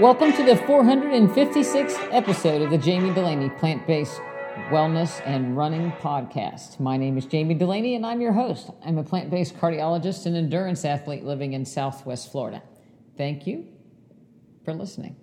[0.00, 4.20] Welcome to the 456th episode of the Jami Dulaney Plant Based
[4.68, 6.78] Wellness and Running Podcast.
[6.78, 8.68] My name is Jami Dulaney and I'm your host.
[8.84, 12.62] I'm a plant based cardiologist and endurance athlete living in Southwest Florida.
[13.16, 13.68] Thank you
[14.66, 15.16] for listening.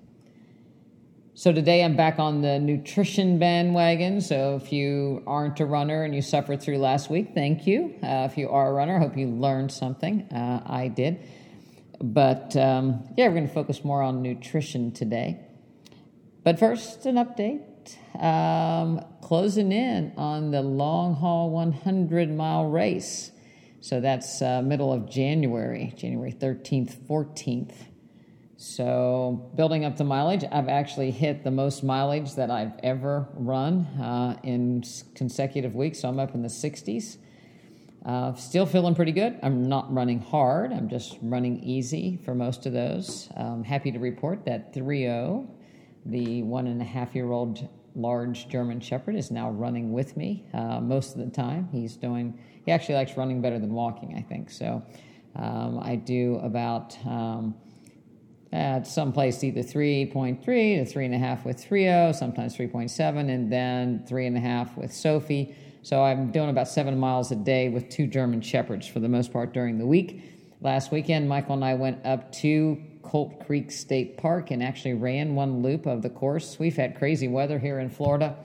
[1.35, 4.21] So, today I'm back on the nutrition bandwagon.
[4.21, 7.93] So, if you aren't a runner and you suffered through last week, thank you.
[8.01, 10.23] Uh, if you are a runner, I hope you learned something.
[10.31, 11.23] Uh, I did.
[12.03, 15.39] But um, yeah, we're going to focus more on nutrition today.
[16.43, 17.61] But first, an update.
[18.21, 23.31] Um, closing in on the long haul 100 mile race.
[23.79, 27.73] So that's uh, middle of January, January 13th, 14th.
[28.57, 33.85] So building up the mileage, I've actually hit the most mileage that I've ever run
[34.01, 34.83] uh, in
[35.15, 36.01] consecutive weeks.
[36.01, 37.17] So I'm up in the 60s.
[38.05, 39.39] Uh, still feeling pretty good.
[39.41, 40.73] I'm not running hard.
[40.73, 43.29] I'm just running easy for most of those.
[43.37, 45.07] Um, happy to report that 3
[46.05, 50.45] the one and a half year old large German Shepherd, is now running with me
[50.53, 51.69] uh, most of the time.
[51.71, 54.49] He's doing, he actually likes running better than walking, I think.
[54.49, 54.83] So
[55.35, 57.55] um, I do about, um,
[58.51, 64.93] at some place either 3.3 to 3.5 with 3 sometimes 3.7, and then 3.5 with
[64.93, 65.55] Sophie.
[65.83, 69.33] So I'm doing about seven miles a day with two German Shepherds for the most
[69.33, 70.23] part during the week.
[70.61, 75.35] Last weekend, Michael and I went up to Colt Creek State Park and actually ran
[75.35, 76.57] one loop of the course.
[76.57, 78.37] We've had crazy weather here in Florida.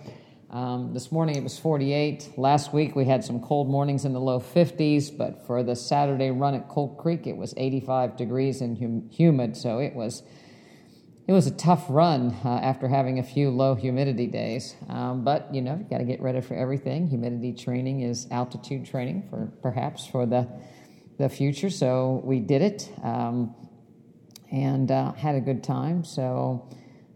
[0.50, 2.30] Um, this morning it was 48.
[2.36, 6.32] Last week we had some cold mornings in the low 50s, but for the Saturday
[6.32, 10.24] run at Colt Creek it was 85 degrees and hum- humid, so it was
[11.28, 14.74] it was a tough run uh, after having a few low humidity days.
[14.88, 17.06] Um, but you know, you got to get ready for everything.
[17.06, 20.48] Humidity training is altitude training for perhaps for the
[21.18, 21.68] the future.
[21.68, 23.54] So we did it um,
[24.50, 26.02] and uh, had a good time.
[26.02, 26.68] So.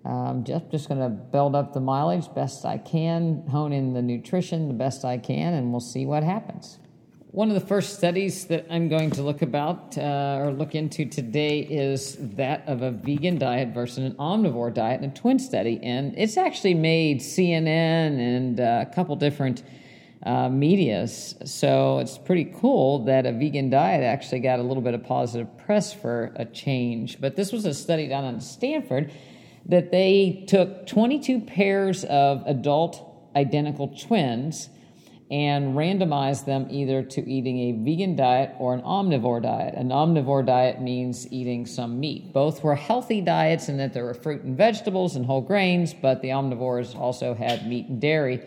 [0.04, 4.02] Um, just just going to build up the mileage best I can, hone in the
[4.02, 6.80] nutrition the best I can, and we'll see what happens.
[7.32, 11.06] One of the first studies that I'm going to look about uh, or look into
[11.06, 15.80] today is that of a vegan diet versus an omnivore diet, and a twin study.
[15.82, 19.62] And it's actually made CNN and uh, a couple different
[20.26, 21.34] uh, medias.
[21.46, 25.56] So it's pretty cool that a vegan diet actually got a little bit of positive
[25.56, 27.18] press for a change.
[27.18, 29.10] But this was a study done at Stanford
[29.64, 34.68] that they took 22 pairs of adult identical twins
[35.32, 39.72] and randomize them either to eating a vegan diet or an omnivore diet.
[39.74, 42.34] An omnivore diet means eating some meat.
[42.34, 46.20] Both were healthy diets in that there were fruit and vegetables and whole grains, but
[46.20, 48.46] the omnivores also had meat and dairy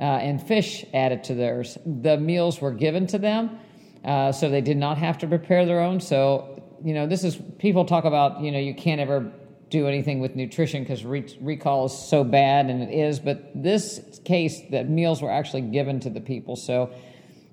[0.00, 1.76] uh, and fish added to theirs.
[1.84, 3.58] The meals were given to them,
[4.02, 6.00] uh, so they did not have to prepare their own.
[6.00, 9.30] So, you know, this is people talk about, you know, you can't ever
[9.70, 13.20] do anything with nutrition because re- recall is so bad, and it is.
[13.20, 16.92] But this case, that meals were actually given to the people, so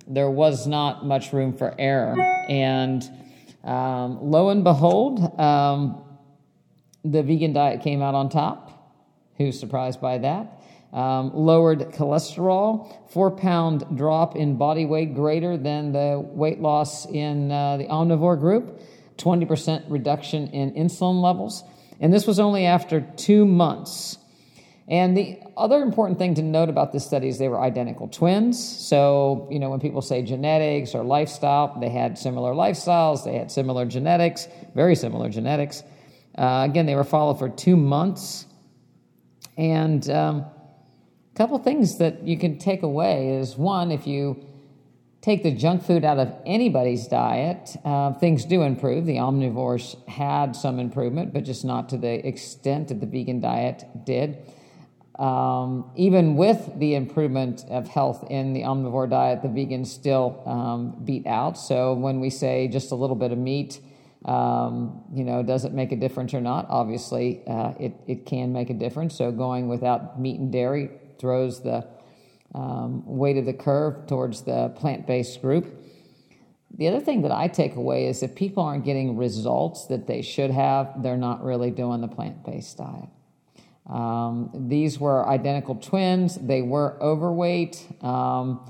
[0.08, 2.16] there was not much room for error.
[2.48, 3.04] And
[3.64, 6.04] um, lo and behold, um,
[7.04, 8.72] the vegan diet came out on top.
[9.38, 10.62] Who's surprised by that?
[10.94, 17.52] Um, lowered cholesterol, four pound drop in body weight greater than the weight loss in
[17.52, 18.80] uh, the omnivore group,
[19.18, 21.64] 20% reduction in insulin levels.
[22.00, 24.18] And this was only after two months.
[24.88, 28.64] And the other important thing to note about this study is they were identical twins.
[28.88, 33.52] So, you know, when people say genetics or lifestyle, they had similar lifestyles, they had
[33.52, 35.82] similar genetics, very similar genetics.
[36.38, 38.46] Uh, again, they were followed for two months.
[39.58, 44.46] And um, a couple things that you can take away is one, if you
[45.26, 49.08] take the junk food out of anybody's diet, uh, things do improve.
[49.08, 53.86] The omnivores had some improvement, but just not to the extent that the vegan diet
[54.06, 54.38] did.
[55.18, 61.04] Um, even with the improvement of health in the omnivore diet, the vegans still um,
[61.04, 61.58] beat out.
[61.58, 63.80] So when we say just a little bit of meat,
[64.26, 66.68] um, you know, does it make a difference or not?
[66.70, 69.16] Obviously, uh, it, it can make a difference.
[69.16, 71.88] So going without meat and dairy throws the
[72.56, 75.82] um, weight of the curve towards the plant based group.
[76.78, 80.22] The other thing that I take away is if people aren't getting results that they
[80.22, 83.10] should have, they're not really doing the plant based diet.
[83.88, 86.36] Um, these were identical twins.
[86.36, 88.70] They were overweight, um,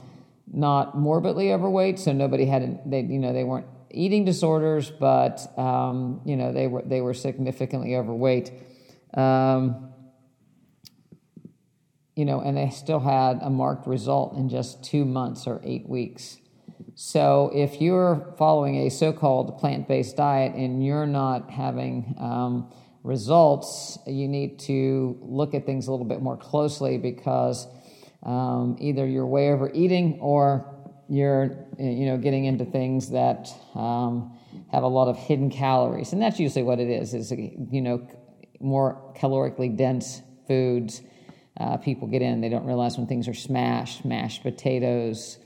[0.51, 6.21] not morbidly overweight, so nobody had, they, you know, they weren't eating disorders, but um,
[6.25, 8.51] you know, they were they were significantly overweight.
[9.13, 9.84] Um,
[12.15, 15.87] you know, and they still had a marked result in just two months or eight
[15.87, 16.37] weeks.
[16.95, 22.71] So if you're following a so-called plant-based diet and you're not having um,
[23.03, 27.67] results, you need to look at things a little bit more closely because
[28.23, 30.71] um, either you're way overeating or
[31.07, 34.35] you're you know getting into things that um,
[34.71, 37.13] have a lot of hidden calories, and that's usually what it is.
[37.13, 38.07] Is you know
[38.59, 41.01] more calorically dense foods
[41.59, 42.41] uh, people get in.
[42.41, 45.37] They don't realize when things are smashed, mashed potatoes,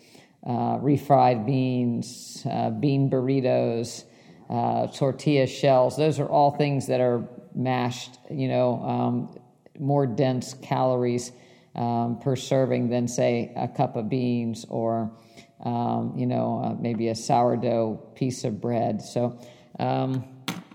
[0.46, 4.06] uh, refried beans, uh, bean burritos,
[4.50, 5.98] uh, tortilla shells.
[5.98, 9.40] Those are all things that are mashed, you know, um,
[9.80, 11.32] more dense calories
[11.76, 15.12] um, per serving than, say, a cup of beans or,
[15.64, 19.02] um, you know, uh, maybe a sourdough piece of bread.
[19.02, 19.40] So,
[19.80, 20.24] um,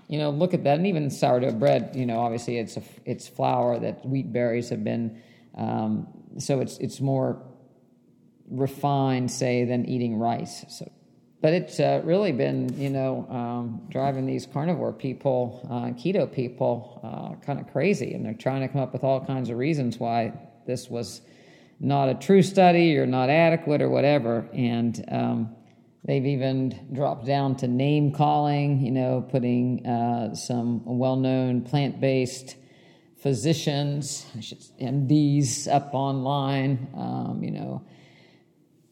[0.09, 0.77] you know, look at that.
[0.79, 4.85] And even sourdough bread, you know, obviously it's a, it's flour that wheat berries have
[4.85, 5.21] been,
[5.57, 6.09] um,
[6.39, 7.43] so it's it's more
[8.51, 10.65] refined, say, than eating rice.
[10.69, 10.91] So,
[11.41, 17.01] but it's uh, really been, you know, um, driving these carnivore people, uh, keto people,
[17.03, 19.99] uh, kind of crazy, and they're trying to come up with all kinds of reasons
[19.99, 20.33] why
[20.67, 21.21] this was
[21.81, 25.55] not a true study or not adequate or whatever, and um,
[26.05, 31.99] They've even dropped down to name calling, you know, putting uh, some well known plant
[31.99, 32.57] based
[33.17, 34.27] physicians,
[34.79, 37.83] MDs, up online, um, you know,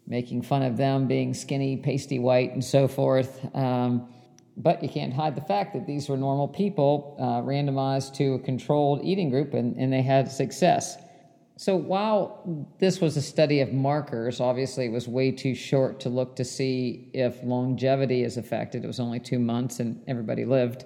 [0.06, 3.44] making fun of them being skinny, pasty white, and so forth.
[3.54, 4.08] Um,
[4.56, 8.38] but you can't hide the fact that these were normal people uh, randomized to a
[8.38, 10.96] controlled eating group and, and they had success.
[11.62, 16.08] So while this was a study of markers, obviously it was way too short to
[16.08, 18.82] look to see if longevity is affected.
[18.82, 20.84] It was only two months and everybody lived,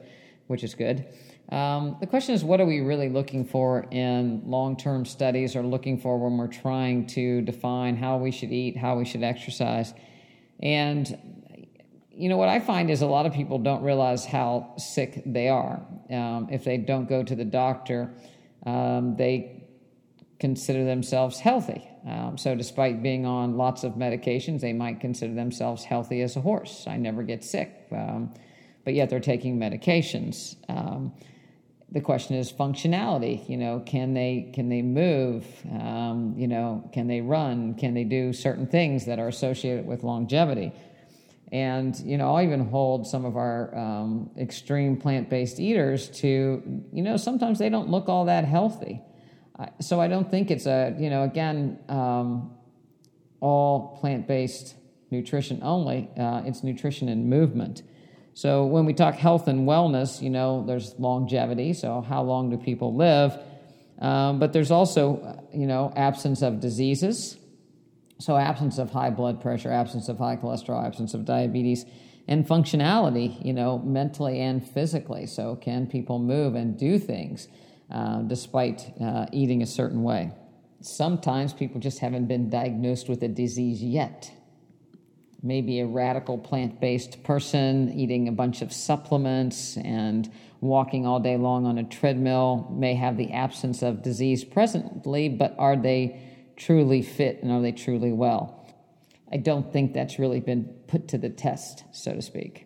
[0.48, 1.06] which is good.
[1.50, 5.62] Um, the question is, what are we really looking for in long term studies or
[5.62, 9.94] looking for when we're trying to define how we should eat, how we should exercise?
[10.60, 11.66] And,
[12.10, 15.48] you know, what I find is a lot of people don't realize how sick they
[15.48, 15.80] are.
[16.10, 18.12] Um, if they don't go to the doctor,
[18.66, 19.62] um, they
[20.38, 21.88] consider themselves healthy.
[22.06, 26.40] Um, so, despite being on lots of medications, they might consider themselves healthy as a
[26.40, 26.84] horse.
[26.86, 28.32] I never get sick, um,
[28.84, 30.56] but yet they're taking medications.
[30.68, 31.12] Um,
[31.90, 33.48] the question is functionality.
[33.48, 35.44] You know, can they can they move?
[35.70, 37.74] Um, you know, can they run?
[37.74, 40.72] Can they do certain things that are associated with longevity?
[41.50, 47.02] And you know, I'll even hold some of our um, extreme plant-based eaters to you
[47.02, 49.00] know sometimes they don't look all that healthy
[49.80, 52.54] so I don't think it's a, you know, again, um,
[53.40, 54.74] all plant based
[55.10, 56.10] nutrition only.
[56.18, 57.82] Uh, it's nutrition and movement.
[58.34, 61.72] So when we talk health and wellness, you know, there's longevity.
[61.72, 63.38] So how long do people live?
[63.98, 67.38] Um, but there's also, you know, absence of diseases.
[68.18, 71.86] So absence of high blood pressure, absence of high cholesterol, absence of diabetes,
[72.28, 75.26] and functionality, you know, mentally and physically.
[75.26, 77.48] So can people move and do things?
[77.90, 80.32] Uh, despite uh, eating a certain way.
[80.80, 84.32] Sometimes people just haven't been diagnosed with a disease yet.
[85.42, 91.36] Maybe a radical plant based person eating a bunch of supplements and walking all day
[91.36, 96.20] long on a treadmill may have the absence of disease presently, but are they
[96.56, 98.66] truly fit and are they truly well?
[99.30, 102.65] I don't think that's really been put to the test, so to speak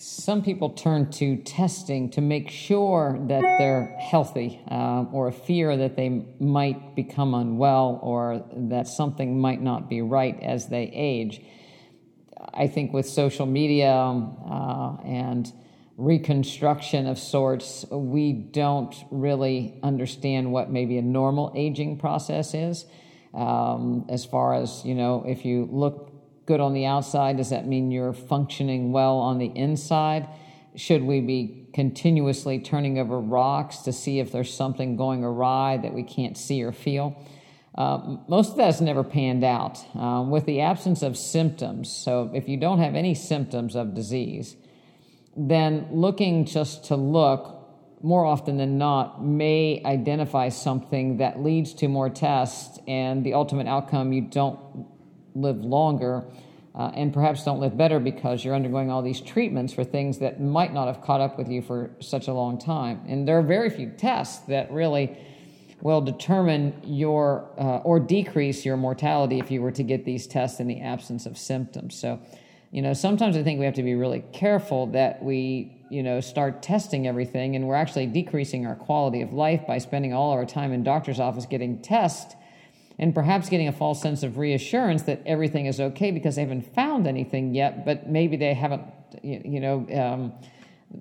[0.00, 5.76] some people turn to testing to make sure that they're healthy uh, or a fear
[5.76, 11.42] that they might become unwell or that something might not be right as they age.
[12.54, 15.52] I think with social media uh, and
[15.98, 22.86] reconstruction of sorts, we don't really understand what maybe a normal aging process is.
[23.34, 26.09] Um, as far as, you know, if you look
[26.50, 27.36] good on the outside?
[27.36, 30.26] Does that mean you're functioning well on the inside?
[30.74, 35.94] Should we be continuously turning over rocks to see if there's something going awry that
[35.94, 37.16] we can't see or feel?
[37.78, 39.78] Uh, most of that has never panned out.
[39.94, 44.56] Um, with the absence of symptoms, so if you don't have any symptoms of disease,
[45.36, 47.58] then looking just to look
[48.02, 53.68] more often than not may identify something that leads to more tests and the ultimate
[53.68, 54.58] outcome you don't
[55.34, 56.24] live longer
[56.74, 60.40] uh, and perhaps don't live better because you're undergoing all these treatments for things that
[60.40, 63.00] might not have caught up with you for such a long time.
[63.08, 65.16] And there are very few tests that really
[65.82, 70.60] will determine your uh, or decrease your mortality if you were to get these tests
[70.60, 71.98] in the absence of symptoms.
[71.98, 72.20] So,
[72.70, 76.20] you know, sometimes I think we have to be really careful that we, you know,
[76.20, 80.44] start testing everything and we're actually decreasing our quality of life by spending all our
[80.44, 82.36] time in doctor's office getting tests
[83.00, 86.74] and perhaps getting a false sense of reassurance that everything is okay because they haven't
[86.74, 88.82] found anything yet, but maybe they haven't,
[89.22, 90.32] you know, um,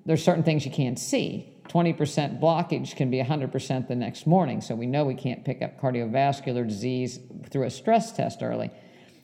[0.05, 1.53] there's certain things you can't see.
[1.67, 4.61] 20% blockage can be 100% the next morning.
[4.61, 8.71] So we know we can't pick up cardiovascular disease through a stress test early.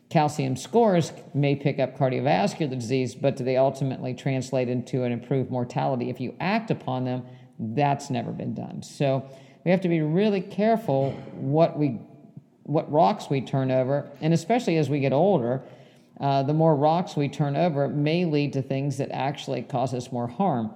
[0.10, 5.50] Calcium scores may pick up cardiovascular disease, but do they ultimately translate into an improved
[5.50, 7.24] mortality if you act upon them?
[7.58, 8.84] That's never been done.
[8.84, 9.30] So
[9.64, 12.00] we have to be really careful what we
[12.66, 15.62] what rocks we turn over, and especially as we get older,
[16.20, 20.12] uh, the more rocks we turn over may lead to things that actually cause us
[20.12, 20.74] more harm.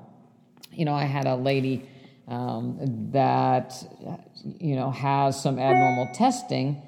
[0.71, 1.89] You know, I had a lady
[2.27, 2.77] um,
[3.11, 3.73] that
[4.59, 6.81] you know has some abnormal testing,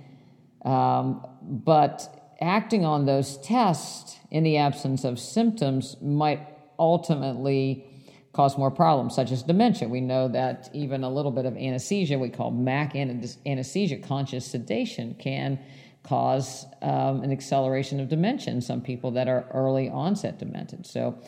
[0.64, 7.86] um, but acting on those tests in the absence of symptoms might ultimately
[8.34, 9.88] cause more problems, such as dementia.
[9.88, 15.16] We know that even a little bit of anesthesia, we call MAC anesthesia, conscious sedation,
[15.20, 15.60] can
[16.04, 20.86] cause um, an acceleration of dementia in some people that are early onset demented.
[20.86, 21.20] So,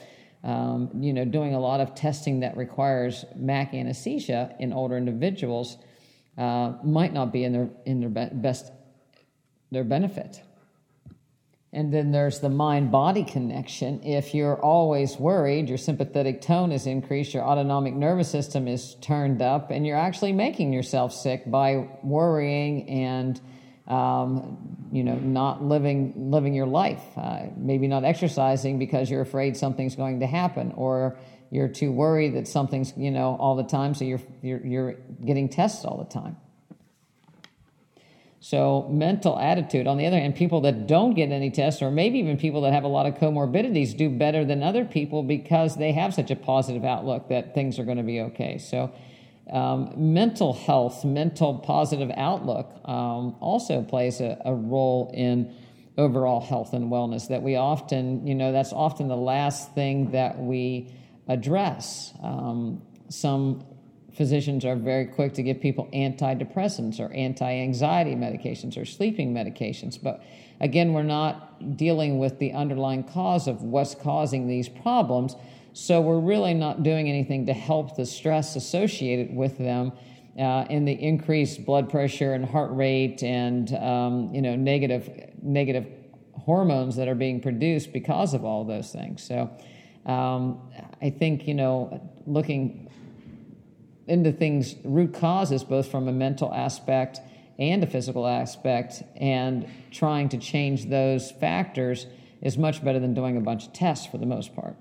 [0.43, 5.77] um, you know, doing a lot of testing that requires MAC anesthesia in older individuals
[6.37, 8.71] uh, might not be in their in their be- best
[9.71, 10.41] their benefit.
[11.73, 14.03] And then there's the mind body connection.
[14.03, 19.41] If you're always worried, your sympathetic tone is increased, your autonomic nervous system is turned
[19.41, 23.41] up, and you're actually making yourself sick by worrying and
[23.87, 27.01] um, you know not living living your life.
[27.17, 31.17] Uh, maybe not exercising because you're afraid something's going to happen, or
[31.49, 34.93] you're too worried that something's you know all the time, so you're you're, you're
[35.25, 36.37] getting tests all the time.
[38.43, 39.87] So, mental attitude.
[39.87, 42.73] On the other hand, people that don't get any tests, or maybe even people that
[42.73, 46.35] have a lot of comorbidities, do better than other people because they have such a
[46.35, 48.57] positive outlook that things are going to be okay.
[48.57, 48.91] So,
[49.49, 55.55] um, mental health, mental positive outlook um, also plays a, a, role in
[55.97, 57.29] overall health and wellness.
[57.29, 60.93] That we often, you know, that's often the last thing that we
[61.29, 62.13] address.
[62.21, 63.63] Um, some
[64.15, 70.01] physicians are very quick to give people antidepressants or anti anxiety medications or sleeping medications.
[70.01, 70.23] But
[70.59, 75.35] again, we're not dealing with the underlying cause of what's causing these problems.
[75.73, 79.91] So we're really not doing anything to help the stress associated with them.
[80.37, 85.85] Uh, and the increased blood pressure and heart rate and um, you know negative negative
[86.33, 89.21] hormones that are being produced because of all those things.
[89.21, 89.47] So
[90.07, 90.59] um,
[91.03, 92.89] I think you know looking
[94.07, 97.19] into things, root causes, both from a mental aspect
[97.59, 102.07] and a physical aspect, and trying to change those factors
[102.41, 104.75] is much better than doing a bunch of tests for the most part.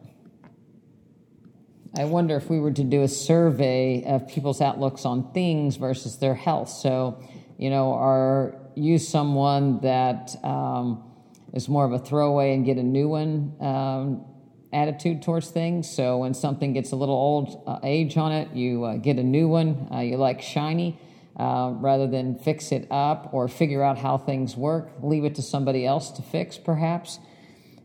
[1.97, 6.17] I wonder if we were to do a survey of people's outlooks on things versus
[6.17, 6.71] their health.
[6.71, 7.23] So,
[7.59, 11.05] you know, are you someone that um,
[11.53, 14.25] is more of a throwaway and get a new one um,
[14.73, 15.91] attitude towards things.
[15.91, 19.23] So when something gets a little old uh, age on it, you uh, get a
[19.23, 19.89] new one.
[19.93, 20.99] Uh, you like shiny.
[21.35, 25.41] Uh, rather than fix it up or figure out how things work, leave it to
[25.41, 27.19] somebody else to fix, perhaps.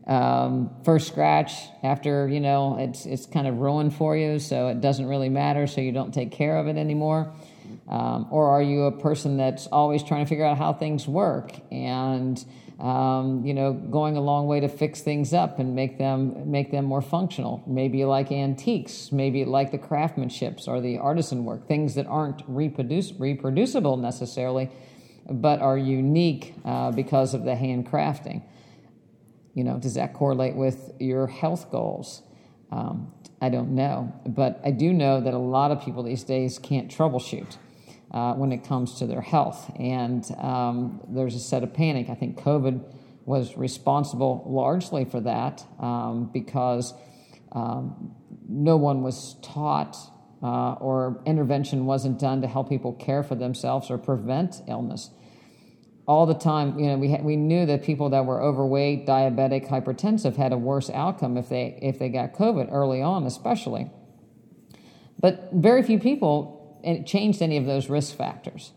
[0.06, 1.52] Um, first scratch
[1.82, 5.66] after you know it's it's kind of ruined for you, so it doesn't really matter.
[5.66, 7.32] So you don't take care of it anymore.
[7.88, 11.52] Um, or are you a person that's always trying to figure out how things work
[11.70, 12.42] and
[12.78, 16.70] um, you know, going a long way to fix things up and make them make
[16.70, 17.62] them more functional.
[17.66, 23.12] Maybe like antiques, maybe like the craftsmanships or the artisan work, things that aren't reproduce,
[23.12, 24.70] reproducible necessarily,
[25.28, 28.44] but are unique uh, because of the handcrafting.
[29.54, 32.22] You know, does that correlate with your health goals?
[32.70, 36.60] Um, I don't know, but I do know that a lot of people these days
[36.60, 37.56] can't troubleshoot
[38.10, 39.70] uh, when it comes to their health.
[39.78, 42.08] And um, there's a set of panic.
[42.08, 42.82] I think COVID
[43.26, 46.94] was responsible largely for that um, because
[47.52, 48.14] um,
[48.48, 49.96] no one was taught
[50.42, 55.10] uh, or intervention wasn't done to help people care for themselves or prevent illness.
[56.06, 59.68] All the time, you know, we, ha- we knew that people that were overweight, diabetic,
[59.68, 63.90] hypertensive had a worse outcome if they if they got COVID early on, especially.
[65.20, 66.57] But very few people
[67.06, 68.72] changed any of those risk factors.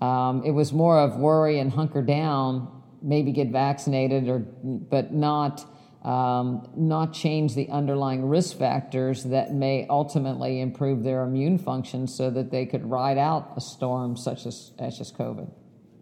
[0.00, 5.64] Um, it was more of worry and hunker down, maybe get vaccinated, or but not
[6.04, 12.28] um, not change the underlying risk factors that may ultimately improve their immune function, so
[12.30, 15.50] that they could ride out a storm such as as just COVID.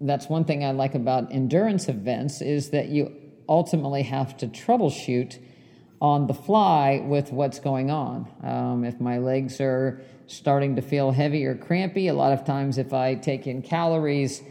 [0.00, 3.14] That's one thing I like about endurance events is that you
[3.48, 5.38] ultimately have to troubleshoot
[6.02, 8.28] on the fly with what's going on.
[8.42, 12.08] Um, if my legs are starting to feel heavy or crampy.
[12.08, 14.42] A lot of times, if I take in calories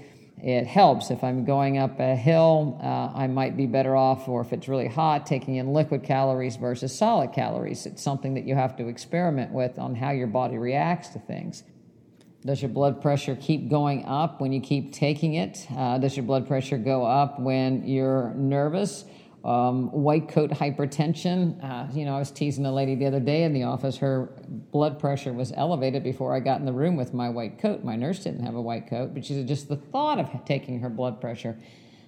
[0.43, 1.11] it helps.
[1.11, 4.67] If I'm going up a hill, uh, I might be better off, or if it's
[4.67, 7.85] really hot, taking in liquid calories versus solid calories.
[7.85, 11.63] It's something that you have to experiment with on how your body reacts to things.
[12.43, 15.67] Does your blood pressure keep going up when you keep taking it?
[15.69, 19.05] Uh, does your blood pressure go up when you're nervous?
[19.43, 21.63] Um, white coat hypertension.
[21.63, 23.97] Uh, you know, I was teasing a lady the other day in the office.
[23.97, 24.29] Her
[24.71, 27.83] blood pressure was elevated before I got in the room with my white coat.
[27.83, 30.81] My nurse didn't have a white coat, but she said just the thought of taking
[30.81, 31.57] her blood pressure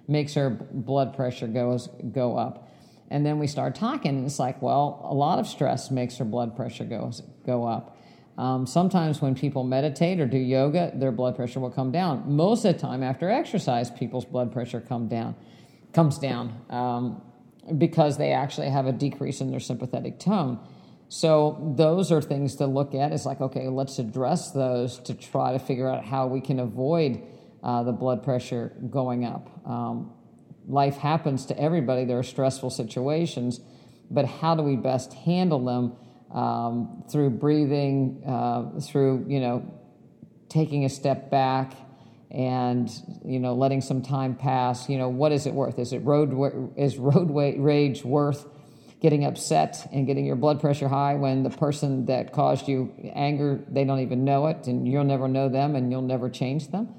[0.08, 2.70] makes her blood pressure goes go up.
[3.10, 6.26] And then we start talking, and it's like, well, a lot of stress makes her
[6.26, 7.98] blood pressure goes go up.
[8.38, 12.36] Um, sometimes when people meditate or do yoga, their blood pressure will come down.
[12.36, 15.36] Most of the time, after exercise, people's blood pressure come down
[15.94, 17.22] comes down um,
[17.78, 20.60] because they actually have a decrease in their sympathetic tone.
[21.10, 23.12] So those are things to look at.
[23.12, 27.22] It's like, okay, let's address those to try to figure out how we can avoid
[27.62, 29.50] uh, the blood pressure going up.
[29.68, 30.12] Um,
[30.68, 32.06] life happens to everybody.
[32.06, 33.60] There are stressful situations,
[34.10, 35.96] but how do we best handle them
[36.36, 39.72] um, through breathing, uh, through you know
[40.50, 41.74] taking a step back,
[42.34, 42.90] and
[43.24, 44.90] you know letting some time pass.
[44.90, 45.78] You know what is it worth?
[45.78, 48.48] Is it road is road rage worth
[49.00, 53.64] getting upset and getting your blood pressure high when the person that caused you anger
[53.70, 56.90] they don't even know it and you'll never know them and you'll never change them?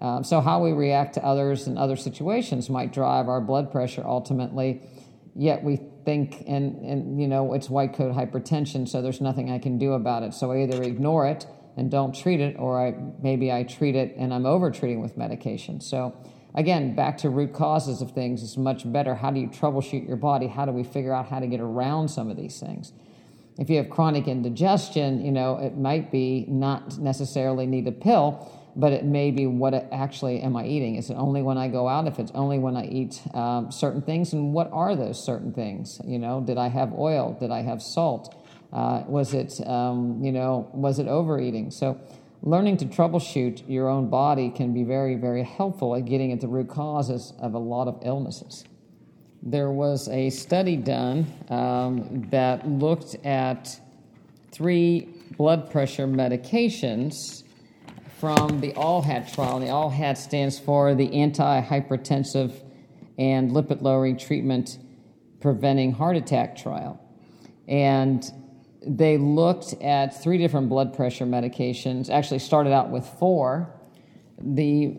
[0.00, 4.02] Um, so how we react to others and other situations might drive our blood pressure
[4.04, 4.82] ultimately.
[5.36, 9.58] Yet we think and, and you know it's white coat hypertension so there's nothing i
[9.58, 10.34] can do about it.
[10.34, 11.46] So i either ignore it
[11.76, 15.16] and don't treat it, or I, maybe I treat it and I'm over treating with
[15.16, 15.80] medication.
[15.80, 16.16] So,
[16.54, 19.14] again, back to root causes of things, it's much better.
[19.14, 20.46] How do you troubleshoot your body?
[20.46, 22.92] How do we figure out how to get around some of these things?
[23.58, 28.50] If you have chronic indigestion, you know, it might be not necessarily need a pill,
[28.76, 30.96] but it may be what actually am I eating?
[30.96, 32.08] Is it only when I go out?
[32.08, 36.00] If it's only when I eat um, certain things, and what are those certain things?
[36.04, 37.36] You know, did I have oil?
[37.38, 38.34] Did I have salt?
[38.74, 41.70] Uh, was it, um, you know, was it overeating?
[41.70, 42.00] So,
[42.42, 46.48] learning to troubleshoot your own body can be very, very helpful at getting at the
[46.48, 48.64] root causes of a lot of illnesses.
[49.42, 53.78] There was a study done um, that looked at
[54.50, 57.44] three blood pressure medications
[58.18, 59.58] from the ALLHAT trial.
[59.58, 62.60] And the ALLHAT stands for the Antihypertensive
[63.18, 64.78] and Lipid Lowering Treatment
[65.40, 67.00] Preventing Heart Attack trial.
[67.68, 68.24] And
[68.86, 73.74] they looked at three different blood pressure medications, actually, started out with four.
[74.38, 74.96] The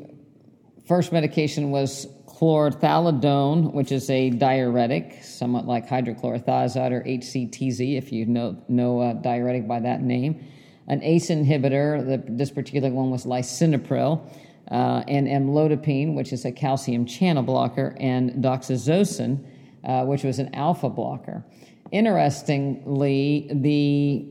[0.88, 8.26] first medication was chlorthalidone, which is a diuretic, somewhat like hydrochlorothiazide or HCTZ, if you
[8.26, 10.46] know, know a diuretic by that name.
[10.88, 14.30] An ACE inhibitor, the, this particular one was lisinopril,
[14.70, 19.44] uh, and amlodipine, which is a calcium channel blocker, and doxazosin,
[19.84, 21.44] uh, which was an alpha blocker.
[21.92, 24.28] Interestingly, the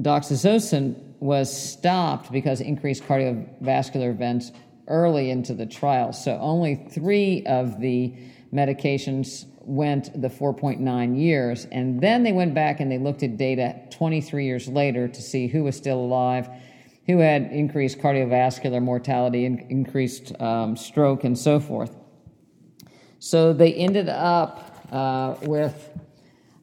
[0.00, 4.52] doxazosin was stopped because increased cardiovascular events
[4.88, 6.12] early into the trial.
[6.12, 8.14] So only three of the
[8.52, 11.66] medications went the 4.9 years.
[11.70, 15.46] And then they went back and they looked at data 23 years later to see
[15.46, 16.48] who was still alive,
[17.06, 21.96] who had increased cardiovascular mortality, and increased um, stroke, and so forth.
[23.18, 25.90] So they ended up uh, with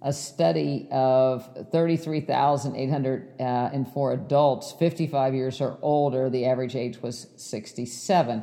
[0.07, 6.29] a study of 33,804 uh, adults, 55 years or older.
[6.29, 8.41] The average age was 67.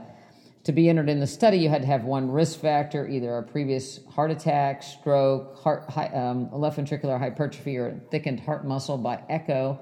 [0.64, 3.42] To be entered in the study, you had to have one risk factor, either a
[3.42, 9.80] previous heart attack, stroke, heart, um, left ventricular hypertrophy, or thickened heart muscle by echo,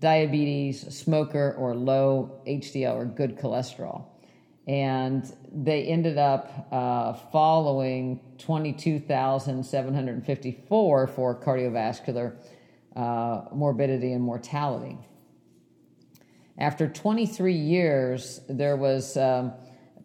[0.00, 4.06] diabetes, smoker, or low HDL or good cholesterol
[4.66, 12.36] and they ended up uh, following 22,754 for cardiovascular
[12.94, 14.96] uh, morbidity and mortality.
[16.58, 19.52] After 23 years, there was um,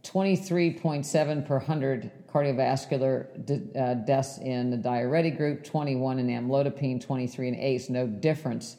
[0.04, 7.50] 23.7 per 100 cardiovascular de- uh, deaths in the diuretic group, 21 in amlodipine, 23
[7.50, 8.78] in ACE, no difference.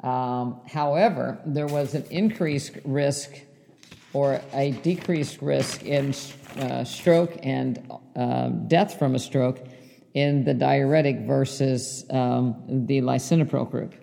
[0.00, 3.40] Um, however, there was an increased risk
[4.12, 6.14] or a decreased risk in
[6.58, 9.60] uh, stroke and uh, death from a stroke
[10.14, 13.94] in the diuretic versus um, the lisinopril group.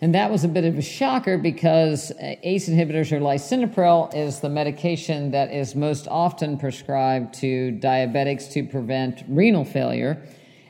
[0.00, 4.50] And that was a bit of a shocker because ACE inhibitors or lisinopril is the
[4.50, 10.22] medication that is most often prescribed to diabetics to prevent renal failure.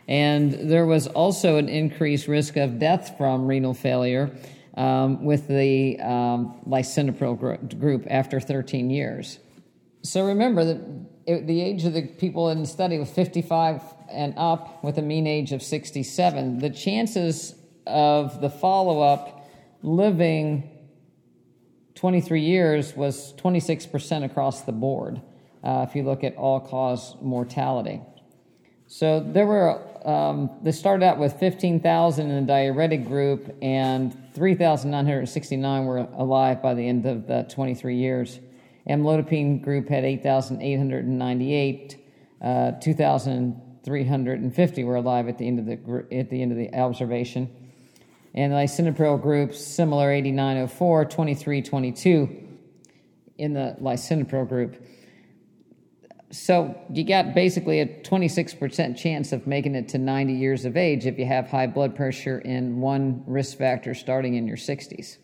[0.07, 4.31] And there was also an increased risk of death from renal failure
[4.77, 9.39] um, with the um, lisinopril group after 13 years.
[10.03, 10.81] So remember that
[11.27, 15.03] it, the age of the people in the study was 55 and up with a
[15.03, 16.59] mean age of 67.
[16.59, 17.55] The chances
[17.87, 19.49] of the follow up
[19.83, 20.71] living
[21.97, 25.21] 23 years was 26% across the board
[25.65, 28.01] uh, if you look at all cause mortality.
[28.87, 35.85] So there were, um, they started out with 15,000 in the diuretic group, and 3,969
[35.85, 38.39] were alive by the end of the 23 years.
[38.89, 41.97] Amlodipine group had 8,898,
[42.41, 45.73] uh, 2,350 were alive at the end of the
[46.17, 47.51] at the end of the observation,
[48.33, 52.47] and the lisinopril group similar 8904, 2322
[53.39, 54.81] in the lisinopril group.
[56.31, 61.07] So you got basically a 26% chance of making it to 90 years of age
[61.07, 65.19] if you have high blood pressure in one risk factor starting in your 60s.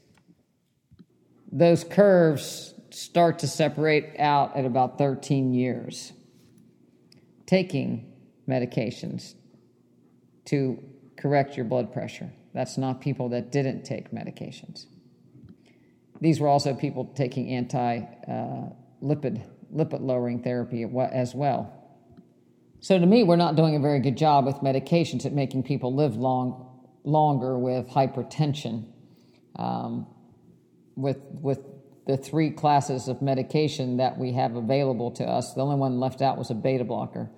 [1.50, 6.12] Those curves start to separate out at about 13 years.
[7.46, 8.12] Taking
[8.48, 9.34] medications
[10.46, 10.82] to
[11.16, 12.32] correct your blood pressure.
[12.54, 14.86] That's not people that didn't take medications.
[16.20, 18.70] These were also people taking anti uh,
[19.02, 19.42] lipid
[19.74, 21.78] lipid lowering therapy as well.
[22.80, 25.94] So, to me, we're not doing a very good job with medications at making people
[25.94, 28.86] live long, longer with hypertension.
[29.56, 30.06] Um,
[30.96, 31.60] with, with
[32.06, 36.20] the three classes of medication that we have available to us, the only one left
[36.20, 37.30] out was a beta blocker.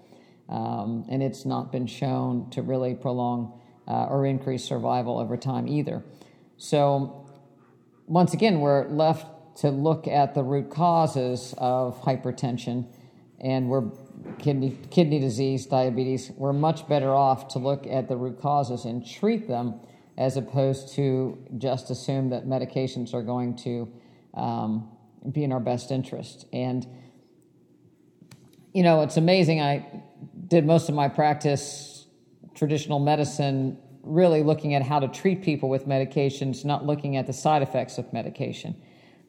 [0.48, 5.68] Um, and it's not been shown to really prolong uh, or increase survival over time
[5.68, 6.02] either.
[6.56, 7.28] So,
[8.06, 12.86] once again, we're left to look at the root causes of hypertension
[13.40, 13.84] and we're
[14.38, 19.06] kidney kidney disease, diabetes, we're much better off to look at the root causes and
[19.06, 19.74] treat them
[20.16, 23.92] as opposed to just assume that medications are going to
[24.34, 24.88] um,
[25.32, 26.46] be in our best interest.
[26.52, 26.86] And
[28.72, 29.60] you know, it's amazing.
[29.60, 30.02] I
[30.48, 32.06] did most of my practice
[32.54, 37.32] traditional medicine really looking at how to treat people with medications, not looking at the
[37.32, 38.74] side effects of medication.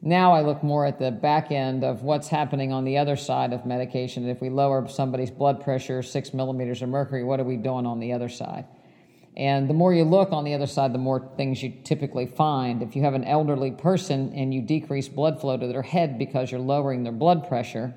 [0.02, 3.54] Now I look more at the back end of what's happening on the other side
[3.54, 4.28] of medication.
[4.30, 8.00] If we lower somebody's blood pressure six millimeters of mercury, what are we doing on
[8.00, 8.66] the other side?
[9.38, 12.82] And the more you look on the other side, the more things you typically find.
[12.82, 16.52] If you have an elderly person and you decrease blood flow to their head because
[16.52, 17.94] you're lowering their blood pressure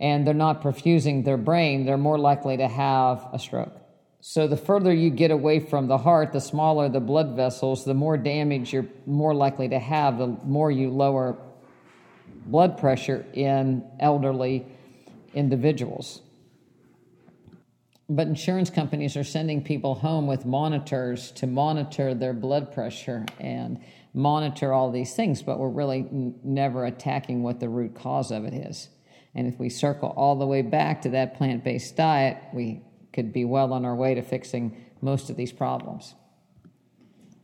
[0.00, 3.74] and they're not perfusing their brain, they're more likely to have a stroke.
[4.20, 7.94] So the further you get away from the heart, the smaller the blood vessels, the
[7.94, 11.38] more damage you're more likely to have, the more you lower
[12.46, 14.66] blood pressure in elderly
[15.34, 16.22] individuals.
[18.08, 23.78] But insurance companies are sending people home with monitors to monitor their blood pressure and
[24.14, 28.46] monitor all these things, but we're really n- never attacking what the root cause of
[28.46, 28.88] it is.
[29.34, 32.80] And if we circle all the way back to that plant based diet, we
[33.12, 36.14] could be well on our way to fixing most of these problems.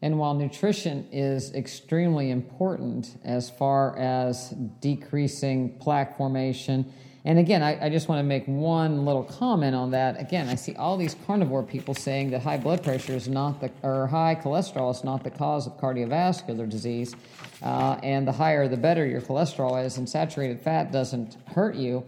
[0.03, 4.51] And while nutrition is extremely important as far as
[4.81, 6.93] decreasing plaque formation,
[7.27, 10.21] and again, I, I, just want to make one little comment on that.
[10.21, 13.71] Again, I see all these carnivore people saying that high blood pressure is not the,
[13.83, 17.17] or high cholesterol is not the cause of cardiovascular disease,
[17.63, 22.05] uh, and the higher the better your cholesterol is, and saturated fat doesn't hurt you.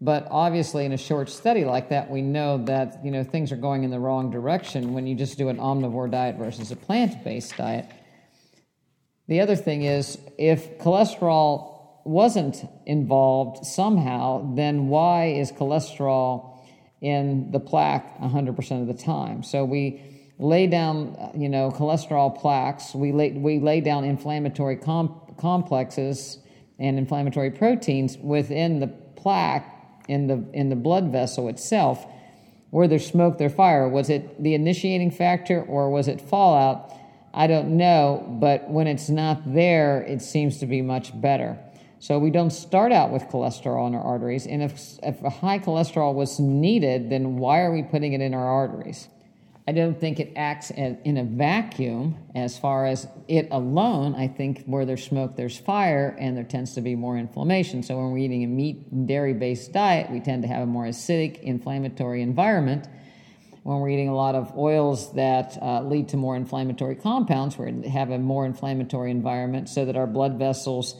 [0.00, 3.56] But obviously, in a short study like that, we know that you know things are
[3.56, 7.56] going in the wrong direction when you just do an omnivore diet versus a plant-based
[7.56, 7.88] diet.
[9.28, 16.58] The other thing is, if cholesterol wasn't involved somehow, then why is cholesterol
[17.00, 19.42] in the plaque 100% of the time?
[19.42, 20.02] So we
[20.38, 22.94] lay down, you know, cholesterol plaques.
[22.94, 26.38] We lay, we lay down inflammatory complexes
[26.78, 29.70] and inflammatory proteins within the plaque
[30.08, 32.06] in the in the blood vessel itself
[32.70, 33.88] where there's smoke there's fire.
[33.88, 36.92] Was it the initiating factor or was it fallout?
[37.32, 41.58] I don't know but when it's not there it seems to be much better.
[42.00, 45.58] So we don't start out with cholesterol in our arteries and if, if a high
[45.58, 49.08] cholesterol was needed then why are we putting it in our arteries
[49.66, 54.14] I don't think it acts in a vacuum as far as it alone.
[54.14, 57.82] I think where there's smoke, there's fire, and there tends to be more inflammation.
[57.82, 60.66] So when we're eating a meat and dairy based diet, we tend to have a
[60.66, 62.86] more acidic, inflammatory environment.
[63.62, 67.88] When we're eating a lot of oils that uh, lead to more inflammatory compounds, we
[67.88, 70.94] have a more inflammatory environment so that our blood vessels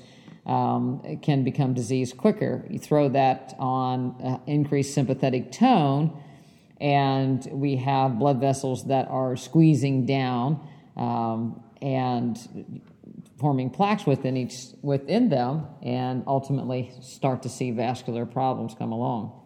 [0.46, 2.64] um, can become diseased quicker.
[2.70, 6.18] You throw that on uh, increased sympathetic tone
[6.80, 10.60] and we have blood vessels that are squeezing down
[10.96, 12.82] um, and
[13.38, 19.40] forming plaques within each within them and ultimately start to see vascular problems come along.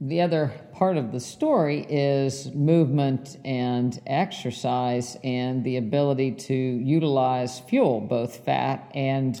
[0.00, 7.60] The other part of the story is movement and exercise and the ability to utilize
[7.60, 9.40] fuel, both fat and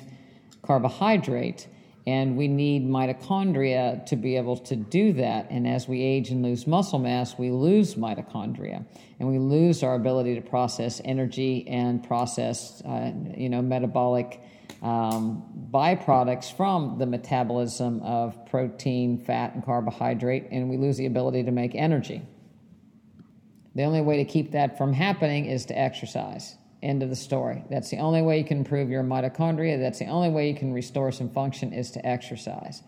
[0.62, 1.68] carbohydrate.
[2.06, 5.48] And we need mitochondria to be able to do that.
[5.50, 8.84] And as we age and lose muscle mass, we lose mitochondria,
[9.18, 14.40] and we lose our ability to process energy and process, uh, you know, metabolic
[14.82, 15.42] um,
[15.72, 21.50] byproducts from the metabolism of protein, fat, and carbohydrate, and we lose the ability to
[21.50, 22.22] make energy.
[23.74, 26.56] The only way to keep that from happening is to exercise.
[26.86, 27.64] End of the story.
[27.68, 29.80] That's the only way you can improve your mitochondria.
[29.80, 32.80] That's the only way you can restore some function is to exercise.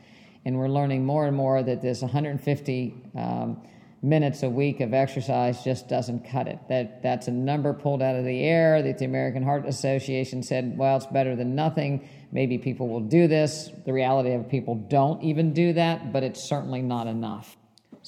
[0.45, 3.61] And we're learning more and more that this 150 um,
[4.01, 6.61] minutes a week of exercise just doesn't cut it.
[6.69, 10.79] That that's a number pulled out of the air that the American Heart Association said,
[10.79, 12.09] well, it's better than nothing.
[12.31, 13.69] Maybe people will do this.
[13.85, 17.58] The reality of people don't even do that, but it's certainly not enough.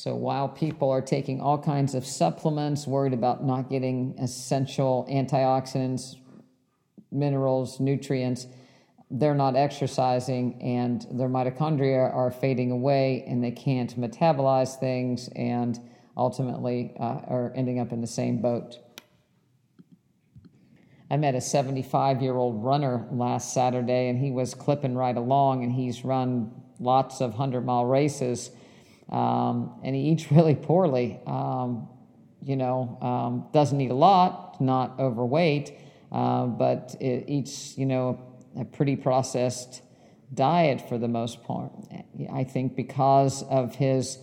[0.03, 6.17] So while people are taking all kinds of supplements, worried about not getting essential antioxidants,
[7.13, 8.47] minerals, nutrients,
[9.11, 15.79] they're not exercising and their mitochondria are fading away and they can't metabolize things and
[16.17, 18.79] ultimately uh, are ending up in the same boat.
[21.11, 25.63] I met a 75 year old runner last Saturday and he was clipping right along
[25.63, 28.51] and he's run lots of 100 mile races
[29.11, 31.21] um, and he eats really poorly.
[31.27, 31.89] Um,
[32.43, 35.73] you know, um, doesn't eat a lot, not overweight,
[36.11, 38.19] uh, but it eats, you know,
[38.59, 39.83] a pretty processed
[40.33, 41.71] diet for the most part.
[42.33, 44.19] I think because of his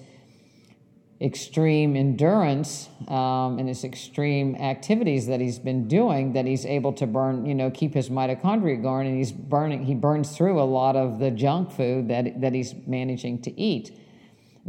[1.20, 7.08] extreme endurance um, and his extreme activities that he's been doing, that he's able to
[7.08, 9.84] burn, you know, keep his mitochondria going, and he's burning.
[9.84, 13.98] He burns through a lot of the junk food that that he's managing to eat.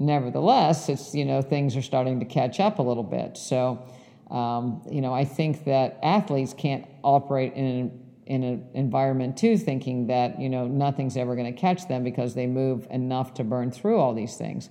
[0.01, 3.37] Nevertheless, it's you know things are starting to catch up a little bit.
[3.37, 3.85] So,
[4.31, 9.59] um, you know, I think that athletes can't operate in an in an environment too,
[9.59, 13.45] thinking that you know nothing's ever going to catch them because they move enough to
[13.45, 14.71] burn through all these things.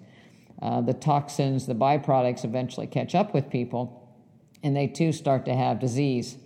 [0.61, 4.09] Uh, the toxins, the byproducts, eventually catch up with people,
[4.63, 6.37] and they too start to have disease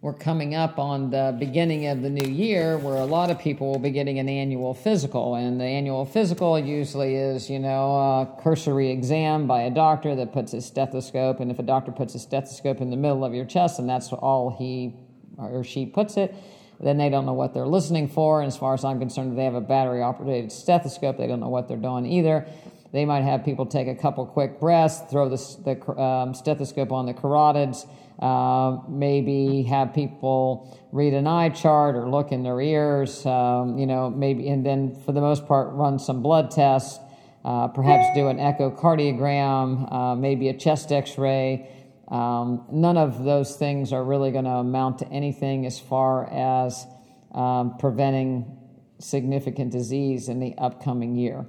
[0.00, 3.72] we're coming up on the beginning of the new year where a lot of people
[3.72, 5.34] will be getting an annual physical.
[5.34, 10.32] And the annual physical usually is, you know, a cursory exam by a doctor that
[10.32, 11.40] puts a stethoscope.
[11.40, 14.12] And if a doctor puts a stethoscope in the middle of your chest and that's
[14.12, 14.94] all he
[15.36, 16.32] or she puts it,
[16.78, 18.40] then they don't know what they're listening for.
[18.40, 21.40] And as far as I'm concerned, if they have a battery operated stethoscope, they don't
[21.40, 22.46] know what they're doing either.
[22.92, 27.06] They might have people take a couple quick breaths, throw the, the um, stethoscope on
[27.06, 27.84] the carotids
[28.18, 33.86] uh, maybe have people read an eye chart or look in their ears, um, you
[33.86, 36.98] know, maybe, and then for the most part, run some blood tests,
[37.44, 41.70] uh, perhaps do an echocardiogram, uh, maybe a chest x ray.
[42.08, 46.86] Um, none of those things are really going to amount to anything as far as
[47.32, 48.58] um, preventing
[48.98, 51.46] significant disease in the upcoming year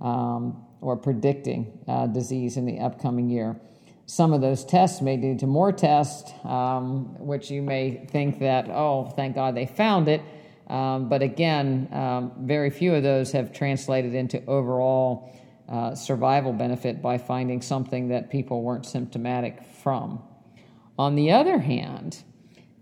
[0.00, 3.56] um, or predicting uh, disease in the upcoming year
[4.06, 8.68] some of those tests may lead to more tests, um, which you may think that,
[8.68, 10.20] oh, thank God they found it.
[10.68, 15.34] Um, but again, um, very few of those have translated into overall
[15.68, 20.22] uh, survival benefit by finding something that people weren't symptomatic from.
[20.98, 22.22] On the other hand,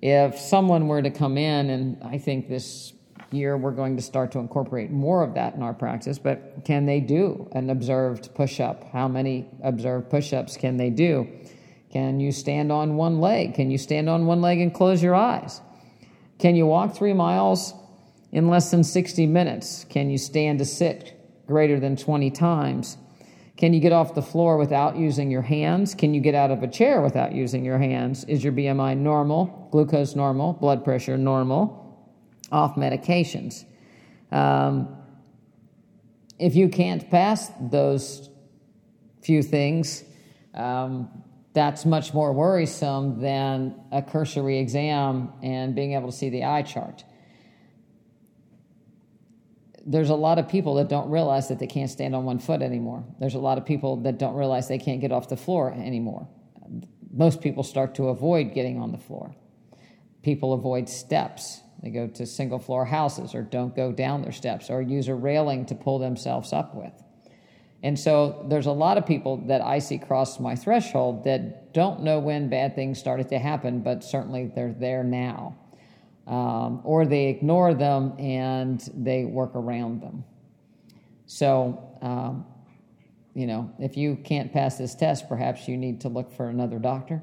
[0.00, 2.92] if someone were to come in, and I think this
[3.32, 6.18] year we're going to start to incorporate more of that in our practice.
[6.18, 8.84] But can they do an observed push up?
[8.92, 11.28] How many observed push ups can they do?
[11.92, 13.54] Can you stand on one leg?
[13.54, 15.60] Can you stand on one leg and close your eyes?
[16.38, 17.74] Can you walk three miles
[18.32, 19.84] in less than 60 minutes?
[19.88, 22.96] Can you stand to sit greater than 20 times?
[23.58, 25.94] Can you get off the floor without using your hands?
[25.94, 28.24] Can you get out of a chair without using your hands?
[28.24, 29.68] Is your BMI normal?
[29.70, 30.54] Glucose normal?
[30.54, 31.81] Blood pressure normal?
[32.52, 33.64] Off medications.
[34.30, 34.96] Um,
[36.38, 38.28] if you can't pass those
[39.22, 40.04] few things,
[40.54, 41.08] um,
[41.54, 46.62] that's much more worrisome than a cursory exam and being able to see the eye
[46.62, 47.04] chart.
[49.84, 52.62] There's a lot of people that don't realize that they can't stand on one foot
[52.62, 53.04] anymore.
[53.18, 56.28] There's a lot of people that don't realize they can't get off the floor anymore.
[57.12, 59.34] Most people start to avoid getting on the floor.
[60.22, 61.61] People avoid steps.
[61.82, 65.14] They go to single floor houses or don't go down their steps or use a
[65.14, 66.92] railing to pull themselves up with.
[67.82, 72.02] And so there's a lot of people that I see cross my threshold that don't
[72.02, 75.56] know when bad things started to happen, but certainly they're there now.
[76.28, 80.22] Um, or they ignore them and they work around them.
[81.26, 82.46] So, um,
[83.34, 86.78] you know, if you can't pass this test, perhaps you need to look for another
[86.78, 87.22] doctor.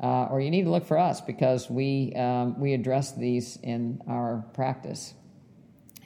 [0.00, 4.00] Uh, or you need to look for us because we, um, we address these in
[4.06, 5.14] our practice.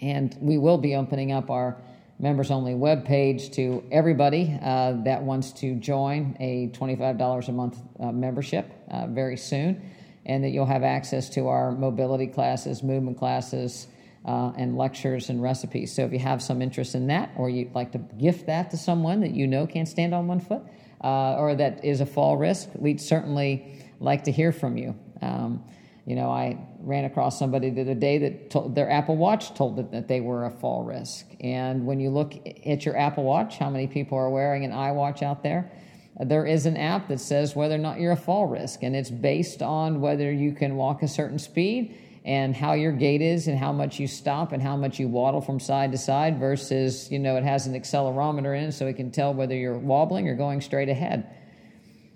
[0.00, 1.82] And we will be opening up our
[2.20, 7.78] members only web page to everybody uh, that wants to join a $25 a month
[7.98, 9.82] uh, membership uh, very soon,
[10.26, 13.88] and that you'll have access to our mobility classes, movement classes,
[14.26, 15.94] uh, and lectures and recipes.
[15.94, 18.76] So if you have some interest in that, or you'd like to gift that to
[18.76, 20.62] someone that you know can't stand on one foot,
[21.02, 24.94] uh, or that is a fall risk, we'd certainly like to hear from you.
[25.22, 25.64] Um,
[26.06, 29.76] you know, I ran across somebody the other day that told, their Apple Watch told
[29.76, 31.26] them that they were a fall risk.
[31.40, 32.34] And when you look
[32.66, 35.70] at your Apple Watch, how many people are wearing an iWatch out there?
[36.18, 39.10] There is an app that says whether or not you're a fall risk, and it's
[39.10, 43.58] based on whether you can walk a certain speed and how your gait is and
[43.58, 47.18] how much you stop and how much you waddle from side to side versus, you
[47.18, 50.60] know, it has an accelerometer in so it can tell whether you're wobbling or going
[50.60, 51.34] straight ahead.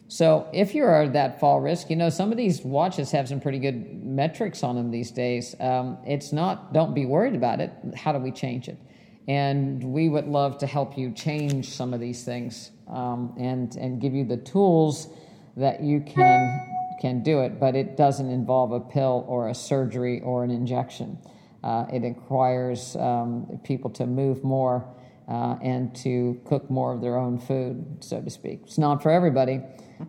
[0.08, 3.58] So if you're that fall risk, you know, some of these watches have some pretty
[3.58, 5.56] good metrics on them these days.
[5.58, 7.72] Um, it's not, don't be worried about it.
[7.96, 8.78] How do we change it?
[9.26, 14.00] And we would love to help you change some of these things um, and, and
[14.00, 15.08] give you the tools
[15.56, 16.60] that you can,
[17.00, 21.18] can do it, but it doesn't involve a pill or a surgery or an injection.
[21.62, 24.86] Uh, it requires um, people to move more
[25.28, 28.60] uh, and to cook more of their own food, so to speak.
[28.64, 29.60] It's not for everybody,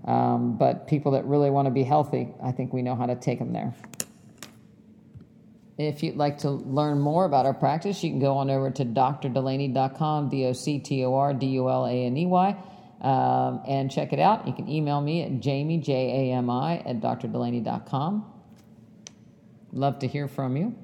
[0.05, 3.15] um, but people that really want to be healthy, I think we know how to
[3.15, 3.73] take them there.
[5.77, 8.85] If you'd like to learn more about our practice, you can go on over to
[8.85, 12.55] drdulaney.com, D O C T O R D U L A N E Y,
[13.01, 14.47] um, and check it out.
[14.47, 18.31] You can email me at jami, J A M I, at drdulaney.com.
[19.71, 20.75] Love to hear from you.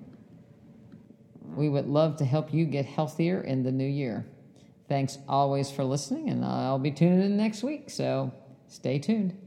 [1.55, 4.25] We would love to help you get healthier in the new year.
[4.87, 8.33] Thanks always for listening, and I'll be tuning in next week, so
[8.67, 9.37] stay tuned.